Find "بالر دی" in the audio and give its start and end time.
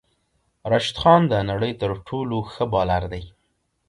2.73-3.23